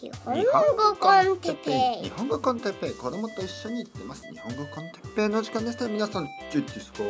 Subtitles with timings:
[0.00, 0.36] 日本
[0.76, 4.22] 語コンテッペ日本語コンテッペイ子供と一緒に行ってます。
[4.30, 5.88] 日本語コンテッペイの時間です。
[5.88, 7.02] 皆さんチュッチスコ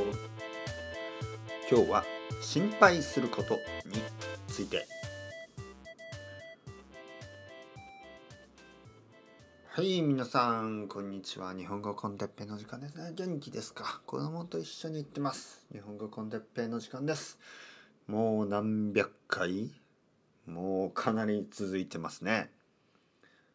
[1.71, 2.05] 今日は
[2.41, 3.61] 心配することに
[4.47, 4.87] ついて
[9.69, 11.53] はい皆さんこんにちは。
[11.53, 15.67] 日本語コンテッペイの時間ですね元気ですか子供と一緒に行ってます。
[15.73, 17.39] 日本語コンテッペイの時間です。
[18.07, 19.71] もう何百回
[20.47, 22.51] もうかなり続いてますね。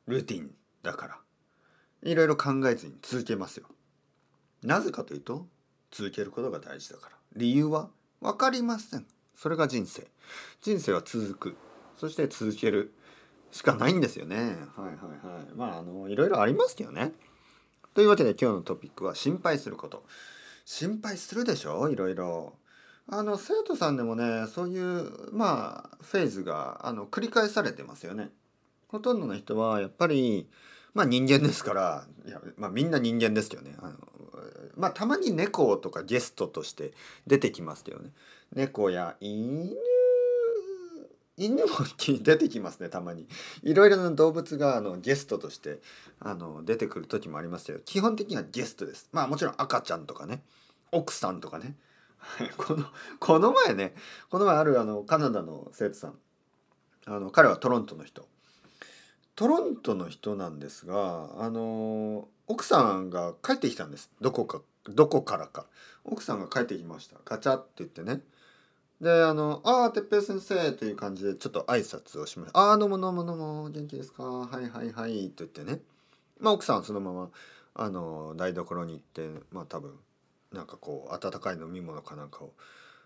[0.08, 1.20] ルーティンだから。
[2.04, 3.68] いろいろ考えずに続けますよ。
[4.62, 5.48] なぜかというと
[5.92, 7.16] 続けることが大事だから。
[7.36, 7.90] 理由は
[8.22, 9.06] 分かりません。
[9.36, 10.08] それが人生。
[10.62, 11.56] 人生は続く。
[11.98, 12.94] そして続ける
[13.52, 14.36] しかないんですよね。
[14.36, 14.56] はいはい
[15.26, 15.46] はい。
[15.56, 17.14] まああのいろいろありますけどね。
[17.94, 20.06] というわけで今日のトピックは心配すること。
[20.66, 21.90] 心配するでしょ？
[21.90, 22.56] いろいろ。
[23.08, 28.32] あの生徒さんでもねそういうまあフェーズがあの繰り返されてますよね。
[28.94, 30.48] ほとんどの人はやっぱり
[30.94, 33.74] まあ人間ですからいや、まあ、みんな人間ですけどね。
[33.80, 33.98] あの
[34.78, 36.94] まあたまに猫とかゲストとして
[37.26, 38.12] 出てきますけどね。
[38.56, 39.72] 猫や犬
[41.38, 43.28] 犬も出てきますねたまに。
[43.64, 45.80] いろいろな動物があのゲストとして
[46.20, 49.10] あの出てくる時もありますけど基本的にはゲストです。
[49.12, 50.44] まあもちろん赤ちゃんとかね
[50.92, 51.76] 奥さんとかね。
[52.58, 52.86] この
[53.20, 53.96] この前ね
[54.30, 56.20] この前あるあのカナダの生徒さん。
[57.08, 58.32] あの彼はトロントの人。
[59.36, 64.12] トロントの人なんですがあの奥さんが帰ってきたんです。
[64.22, 65.66] どこかどこからか。
[66.04, 67.16] 奥さんが帰ってきました。
[67.24, 68.22] ガチャって言ってね。
[69.02, 74.24] であの「ああ哲平先生」という感じでちょっと挨拶をしました「ああどうもどうもどうも元気ですか？
[74.24, 75.82] はいはいはい」と言ってね。
[76.40, 77.30] まあ奥さんはそのまま
[77.74, 79.98] あの台所に行ってまあ多分
[80.52, 82.54] なんかこう温かい飲み物かなんかを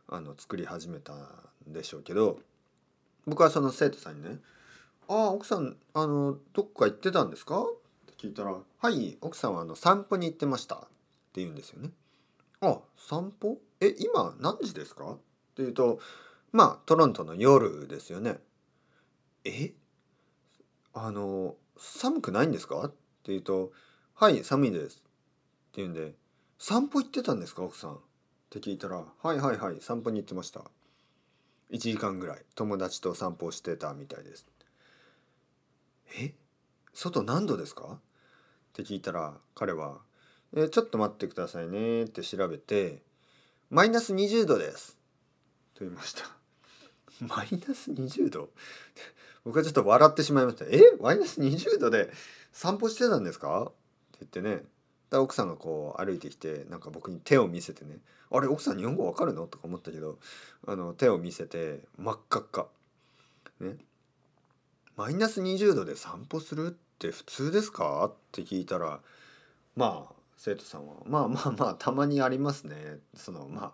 [0.09, 1.19] あの作り始めたん
[1.67, 2.39] でしょうけど
[3.25, 4.39] 僕はその生徒さんにね
[5.09, 7.65] 「ああ奥さんあのどっか行ってたんですか?」っ
[8.07, 10.79] て聞いたら「はい奥さんはあの散歩に行ってました」っ
[11.33, 11.91] て言うんですよね。
[12.61, 13.59] あ散歩？
[13.79, 15.11] え今何時ですか？
[15.13, 15.21] って
[15.57, 15.99] 言うと
[16.51, 18.39] まあトロントの夜ですよね。
[19.43, 19.73] え？
[20.93, 22.83] あの寒くないんですか？
[22.85, 22.95] って
[23.27, 23.71] 言うと
[24.15, 25.05] 「はい寒いです」って
[25.81, 26.15] 言うんで
[26.57, 27.63] 「散歩行ってたんですか？
[27.63, 27.99] 奥さん」っ
[28.49, 30.65] て聞いたら「はいはいはい散歩に行ってました」
[31.69, 34.47] 1時間ぐらい友達と散歩してたみたいです。
[36.15, 36.33] え？
[36.93, 37.83] 外何度ですか？
[37.93, 37.99] っ
[38.73, 39.99] て聞いたら彼は
[40.55, 43.01] 「えちょっと待ってくださいね」って調べて
[43.69, 44.97] 「マイナス20度です」
[45.75, 46.23] と言いました。
[47.25, 48.49] マイナス20度？
[49.43, 50.65] 僕はちょっと笑ってしまいました。
[50.65, 50.79] え？
[50.99, 52.11] マイナス20度で
[52.51, 53.63] 散歩してたんですか？
[53.63, 53.73] って
[54.21, 54.65] 言ってね
[55.09, 58.47] で奥さんがこう歩いてきてなんか僕に手を見せてね「あれ？
[58.47, 60.19] 奥さん日本語わかるの?」とか思ったけど
[60.65, 62.67] あの手を見せて真っ赤っか。
[63.59, 63.77] ね
[64.97, 68.05] マイナス20度で散歩するって普通ですか？
[68.11, 68.99] って聞いたら
[69.75, 72.75] まあ生徒さんはまあまあまあたまにありますね
[73.15, 73.71] そのまあ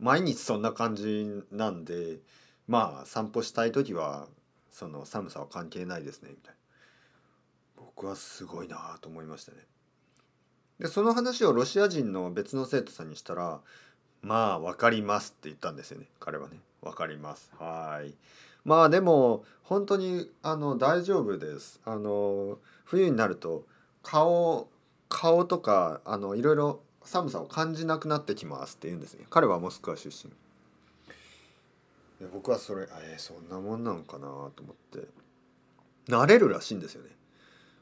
[0.00, 2.18] 毎日そんな感じなんで
[2.66, 4.26] まあ散歩したい時は
[4.70, 6.56] その寒さは関係ないですねみたいな。
[7.76, 9.58] 僕はすごいなと思いましたね。
[10.80, 13.60] でその話をロシア人の別の生徒さんにしたら
[14.20, 17.50] まあ分かりますって言ったんですよね彼はね分かります。
[17.58, 18.14] はい。
[18.66, 21.80] まあでも本当にあの大丈夫です。
[21.84, 23.64] あの冬になると
[24.02, 24.68] 顔
[25.08, 29.24] 顔とかあのいろいろ寒さを感じなくなってきますって言うんですね。
[29.30, 30.32] 彼はモスクワ出身。
[32.20, 35.06] で僕はそれえー、そんなもんなんかなと思って。
[36.08, 37.10] 慣れるらしいんですよね。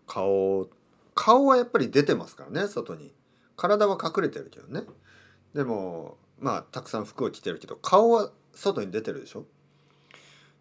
[0.06, 0.68] 顔
[1.14, 3.10] 顔はやっぱり出てますからね外に。
[3.56, 4.82] 体は隠れてるけどね。
[5.54, 9.46] でもまあたくさん服を着てるけど顔は外に出てるでしょ。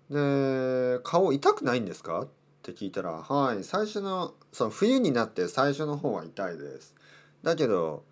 [0.09, 2.21] で顔痛くないんですか？
[2.21, 2.27] っ
[2.61, 6.95] て聞いたら「はい最初のその冬になって最初の方は痛いです」
[7.43, 8.03] だけど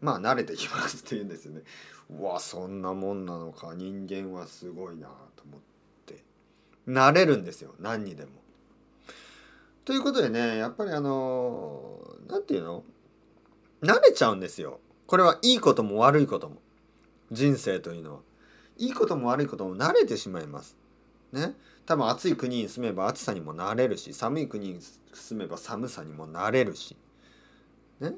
[0.00, 1.62] まあ慣れてきますって言うんですよね。
[2.10, 5.60] うわそんなもんなのか人間はすごいなと思っ
[6.06, 6.22] て
[6.86, 8.32] 慣れるんですよ何にでも。
[9.84, 11.98] ということでねやっぱりあの
[12.28, 12.84] 何て言うの？
[13.82, 14.80] 慣れちゃうんですよ。
[15.06, 16.56] これはいいことも悪いことも
[17.30, 18.20] 人生というのは。
[18.78, 20.76] いいことも悪いことも慣れてしまいます。
[21.32, 21.54] ね。
[21.86, 24.80] 多分暑い国に住めば暑さにも慣れるし寒い国に
[25.12, 26.96] 住めば寒さにも慣れるし。
[28.00, 28.14] ね。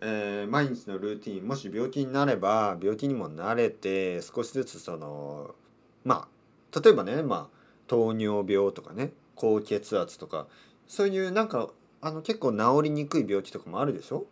[0.00, 5.56] えー、毎日のルーティンもし病気になれば病気にも慣れて少しずつその
[6.04, 6.28] ま
[6.72, 7.56] あ例えばね、まあ、
[7.88, 10.46] 糖尿病とかね高血圧とか
[10.86, 11.70] そういうなんか
[12.00, 14.26] あの結構治りにくい病気とかもあるでしょ？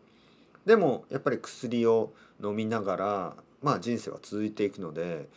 [0.67, 5.29] でもやっぱり薬を飲みながら、まあ、人生は続いていくので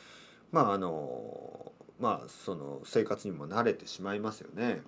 [0.52, 4.82] まああのまあその生活にも慣れてしまいますよね。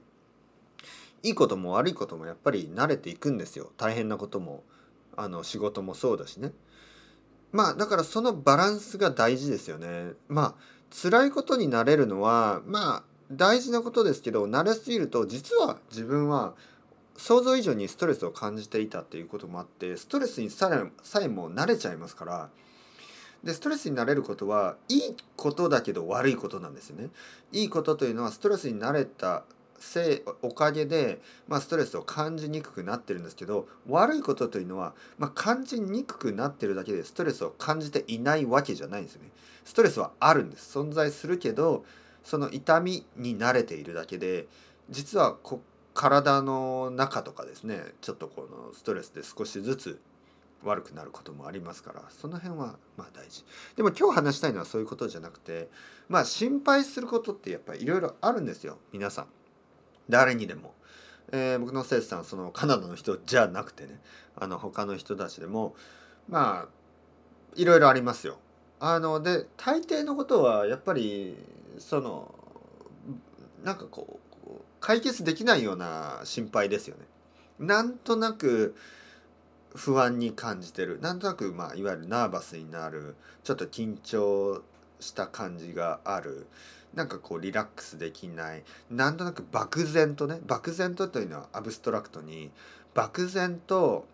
[1.24, 3.72] いいことも悪いこともやっぱり慣れていくんですよ。
[3.78, 4.64] 大変なことも。
[5.18, 6.52] あの仕事もそうだしね。
[7.52, 10.14] まあだからそのバランスが大事ですよね。
[10.30, 16.54] まあ辛いことになれるのはまあ大事なことですけど慣れすぎると実は自分は
[17.18, 22.50] 想像以上にストレスを感じていたっていうこともあってストレスにさえさえも慣れちゃいますから
[23.44, 25.02] でストレスになれることはいい
[25.36, 27.10] ことだけど悪いことなんですよね。
[27.52, 29.44] いいことというのはストレスに慣れた
[29.80, 39.32] せいおかげで、まあ、ストレスを感じにくくなってるんですけど悪いことというのは、まあ、感じにくくなってるだけでストレスを感じていないわけじゃないんですよね。
[39.66, 41.84] ストレスはあるんです存在するけど
[42.24, 44.48] その痛みに慣れているだけで
[44.90, 45.62] 実はこ
[45.94, 50.00] 体の中とかですねちょっとこのストレスで少しずつ
[50.64, 53.46] 悪くなることもありますからその辺はまあ大事。
[53.76, 55.70] でも今日話したいのはそういうことじゃなくて
[56.10, 59.28] まあ心配することってやっぱりいろいろあるんですよ皆さん。
[60.10, 60.74] 誰にでも、
[61.32, 64.00] えー、僕の生徒さんそのカナダの人じゃなくてね
[64.36, 65.76] あの他の人たちでも
[66.28, 66.70] まあ
[67.56, 68.40] いろいろありますよ。
[68.80, 71.38] あので大抵のことはやっぱり
[71.78, 72.34] その
[73.64, 74.50] なんかこう
[74.80, 77.06] 解決できないような心配ですよね。
[77.60, 78.76] なんとなく
[79.76, 81.00] 不安に感じてる。
[81.02, 84.64] なんとなく、まあ、いわゆるナーバスになるちょっと緊張
[85.00, 86.48] した感じがある。
[86.94, 88.64] なんかこうリラックスできない。
[88.90, 92.52] なんとなく漠然とね漠然とというのはアブストラクトに
[92.94, 94.06] 漠然と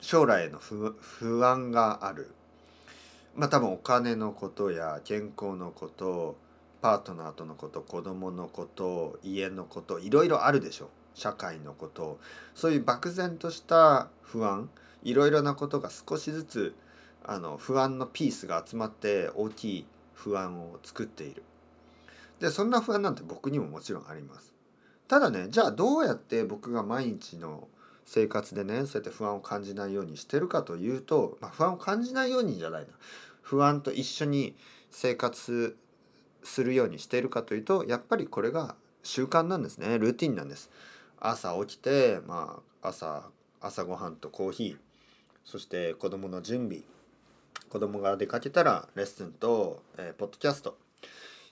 [0.00, 2.30] 将来への不安がある。
[3.34, 6.36] まあ多分お金のことや健康のこと
[6.80, 10.84] パートナーとのこと子供のこと家のこといろいろあるでしょ。
[10.86, 10.88] う
[11.18, 12.18] 社会のこと
[12.54, 14.70] そういう漠然とした不安
[15.02, 16.74] いろいろなことが少しずつ
[17.24, 21.42] あの不安のピースが集まって大きい不安を作っている。
[22.40, 24.52] でそんな不安なんて僕にももちろんあります。
[25.08, 27.68] ただねじゃあどうやって僕が毎日の
[28.04, 32.88] 生活でねそうやって不安を感じないようにしてるかというと、まあ、不安を感じないようにじゃないな。
[33.42, 34.56] 不安と一緒に
[34.90, 35.76] 生活
[36.42, 39.98] するようにしているかというとやっぱりこれが習慣なんですね。
[39.98, 40.70] ルーティンなんです。
[41.20, 43.30] 朝起きて、まあ、朝
[43.60, 44.76] 朝ごはんとコーヒー
[45.44, 46.82] そして子供の準備
[47.68, 50.78] 子供が出かけたらレッスンと、えー、ポッドキャスト。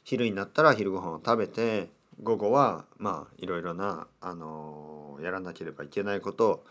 [0.04, 1.90] 昼になったら昼ご飯を食べて
[2.22, 6.64] 午後はまあいろいろな、あのー、やらなければいけないこと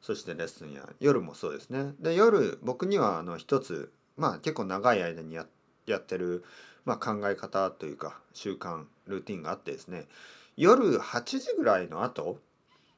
[0.00, 1.94] そしてレッスンや夜もそうですね。
[2.00, 5.46] で夜僕にはあの一つまあ結構長い間にや
[5.86, 6.44] やってる、
[6.84, 10.06] まあ、考え方というか習慣ルーティンがあってですね。
[10.56, 12.38] 夜8時ぐらいの後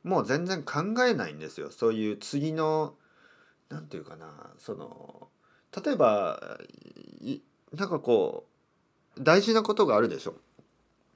[0.05, 1.71] もう全然考えないんですよ。
[1.71, 2.95] そういう次の
[3.69, 4.27] 何て言うかな
[4.59, 5.29] その
[5.85, 6.59] 例えば
[7.75, 8.47] なんかこ
[9.17, 10.35] う大事なことがあるでしょ。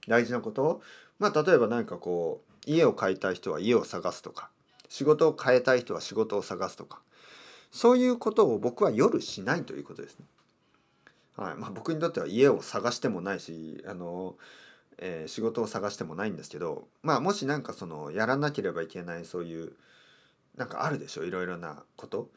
[0.08, 0.82] 大事なこと
[1.18, 4.50] まあ例えば何かこう家を買いたい人は家を探すとか
[4.88, 7.00] 仕事を変えたい人は仕事を探すとか
[7.70, 10.26] そういうことを僕は夜しないということですね。
[11.36, 11.54] はい。
[11.54, 14.34] まあ、僕にとっては家を探してもないしあの
[14.98, 19.72] えー、仕事を探してもないんですけどまあもし何かそのやらなければいけないそういう
[20.56, 22.30] なんかあるでしょいろいろなこと。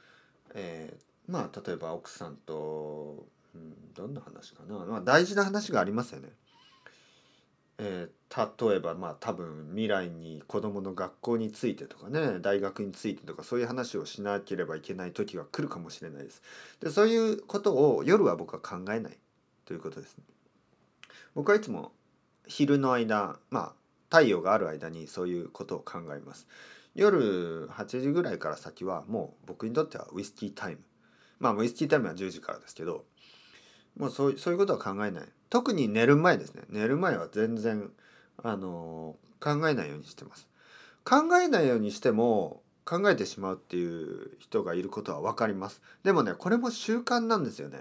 [0.54, 6.30] えー、まあ例えば奥さんと、うん、どんな話かな、まあ、大事な話がありますよね。
[7.78, 16.42] えー、例えばまあ多分未来に子どもの学校についてとかね大学についてとかそういう話をしなければいけない時が来るかもしれないです。
[16.80, 19.18] でそういうことを夜は僕は考えない
[19.66, 20.24] ということですね。
[21.34, 21.92] 僕はいつも
[22.48, 23.74] 昼の間まあ
[24.10, 26.48] 太陽がある間にそういうことを考えます。
[26.94, 30.82] 夜8時ぐらいから先はもう僕にとってはウイスキータイム。
[31.40, 33.06] まあウイスキータイムは10時からですけど
[33.98, 35.24] もうそうそういうことは考えない。
[35.50, 36.64] 特に寝る前ですね。
[36.70, 37.92] 寝る前は全然
[38.44, 40.48] あの考えないようにしてます。
[41.04, 45.82] 考えないようにしても考えてしまうっていう人がいることは分かります。
[46.04, 47.80] でもねこれも習慣なんですよね。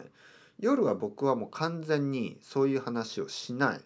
[0.58, 3.80] 夜は僕はもう完全にそういう話をしない。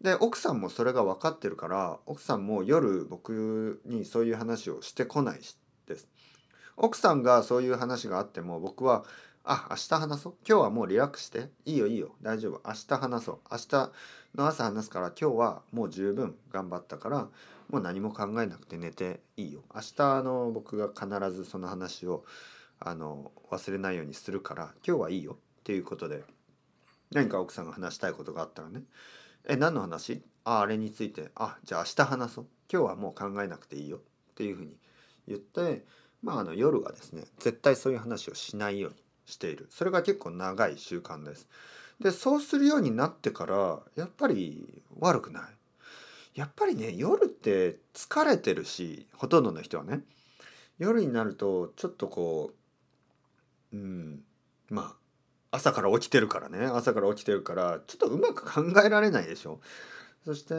[0.00, 5.40] で奥さんもそれが分かってるから奥さんも夜僕にそういう話をしてこない
[5.86, 6.08] です。
[6.76, 9.04] 奥さんがそういう話があっても僕は
[9.44, 10.34] あ明日話そう。
[10.46, 11.48] 今日はもうリラックスして。
[11.64, 12.14] いいよいいよ。
[12.22, 12.60] 大丈夫。
[12.66, 13.38] 明日話そう。
[13.50, 13.92] 明日
[14.34, 17.28] の朝話すから今日はもう十分頑張ったから
[17.68, 19.62] もう何も考えなくて寝ていいよ。
[19.74, 22.24] 明日の僕が必ずその話を
[22.78, 25.38] あの忘れないようにするから今日はいいよ。
[25.60, 26.22] っていうことで
[27.10, 28.82] 何か奥さんが話したいことがあったらね。
[29.48, 34.00] え何の話ああれについてあじゃあ明日話そう今日はもう考えなくていいよっ
[34.34, 34.76] ていうふうに
[35.26, 35.84] 言って
[36.22, 39.68] まああの夜はですね絶対そういう話をしないようにしている。
[39.70, 41.48] それが結構長い習慣です。
[42.00, 45.42] でそうするようになってからやっぱり悪くない。
[46.34, 50.00] やっぱりね夜って疲れてるしほとんどの人はね。
[50.78, 52.52] 夜になるとちょっとこ
[53.72, 54.22] ううん
[54.68, 54.99] まあ
[55.50, 59.60] 朝から起きてるからね朝から起きてるからちょっとうまく考えられないでしょ
[60.24, 60.54] そして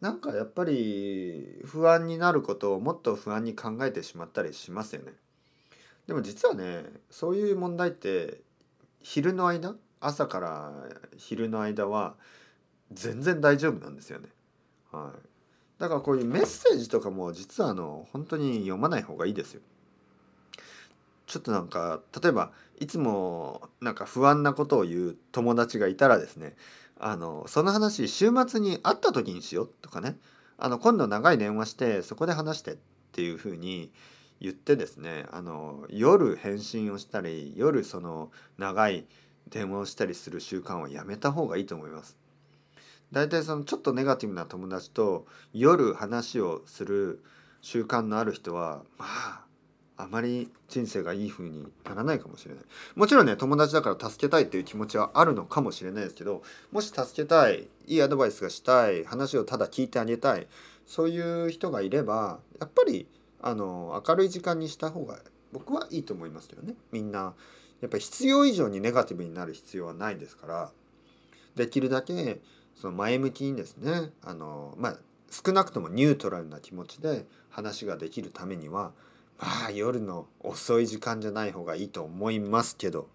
[0.00, 5.12] なんかやっぱり不安になることをもっと不安に考えてしまったりしますよね
[6.06, 8.40] でも実はねそういう問題って
[9.02, 10.72] 昼の間朝から
[11.16, 12.14] 昼の間は
[12.92, 14.28] 全然大丈夫なんですよね。
[14.92, 19.62] はい、だからこういうメッセージとかも実はあの本当に読まない方がいいですよ。
[21.34, 26.54] ちょっとなんか例えばいつもなんか不安なことを言う友達がいたらですね
[26.96, 30.16] あのその話週末に会った時にしようとかね
[30.58, 32.76] あの今度長い電話してそこで話してっ
[33.10, 33.90] ていうふうに
[34.40, 39.04] 言ってですねあの夜返信をしたり夜その長い
[39.48, 42.16] 電話をしたりする習慣はやめた方がいいと思います。
[43.10, 47.24] 大体そのちょっとネガティブな友達と夜話をする
[47.60, 49.43] 習慣のある人はまあ
[49.96, 52.64] あまり人生がいい風にならないかもしれない。
[52.96, 60.46] もちろんね友達だから助けたいっていう気持ちはあるのかもしれないですけどもし助けたいいいアドバイスがしたい話をただ聞いてあげたい
[60.86, 63.06] そういう人がいればやっぱり
[63.40, 65.18] あの明るい時間にした方が
[65.52, 66.74] 僕はいいと思いますけどね。
[66.90, 67.34] みんな
[67.80, 70.72] やっぱり必要以上にネガティブになる必要はないですから
[71.54, 72.40] できるだけ
[72.74, 74.98] その前向きにですねあのまあ
[75.30, 78.92] 少なくともニュートラルな気持ちで話ができるためには
[79.38, 83.08] まあ夜の遅い時間じゃない方がいいと思いますけど。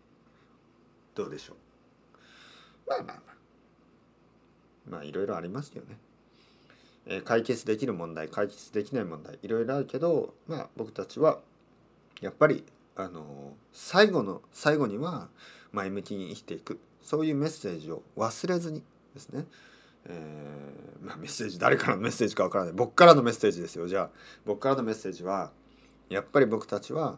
[1.15, 1.55] どうでしょう？
[2.89, 3.35] まあまあまあ。
[4.91, 5.97] まあいろいろありますよね。
[7.05, 11.39] えー、解決できる問題解決できない問題いろいろあるけどまあ僕たちは
[12.21, 12.63] やっぱり
[12.95, 15.29] あの最後の最後には
[15.71, 16.79] 前向きに生きていく。
[17.01, 18.83] そういうメッセージを忘れずに
[19.15, 19.45] ですね、
[20.05, 22.73] えー、まあ、メッセージ誰からのメッセージかわからない。
[22.73, 23.87] 僕からのメッセージですよ。
[23.87, 24.09] じゃあ
[24.45, 25.51] 僕からのメッセージは
[26.09, 27.17] やっぱり僕たちは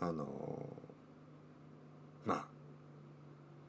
[0.00, 0.26] あの
[2.24, 2.44] まあ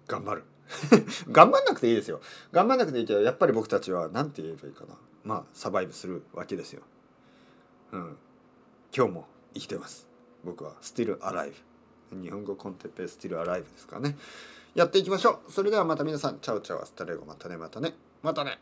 [0.07, 0.43] 頑張る。
[1.31, 2.21] 頑張んなくていいですよ。
[2.51, 4.95] 頑張んなくていいけどやっぱり僕たちは何て言えばいいかな。
[5.23, 6.81] まあサバイブするわけですよ。
[7.91, 8.17] うん。
[8.95, 10.07] 今日も生きてます。
[10.43, 11.53] 僕は Still Alive
[12.11, 14.17] 日本語 con Teppei Still Alive ですかね。
[14.75, 15.51] やっていきましょう。
[15.51, 16.39] それではまた皆さん。
[16.39, 16.81] チャオチャオ。
[16.81, 17.25] Hasta luego。
[17.25, 17.93] またねまたね。
[18.21, 18.59] またね。